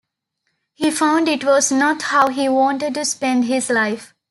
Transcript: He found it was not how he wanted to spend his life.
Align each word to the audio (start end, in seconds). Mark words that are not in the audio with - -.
He 0.73 0.89
found 0.89 1.27
it 1.27 1.43
was 1.43 1.71
not 1.71 2.01
how 2.01 2.29
he 2.29 2.49
wanted 2.49 2.95
to 2.95 3.05
spend 3.05 3.45
his 3.45 3.69
life. 3.69 4.15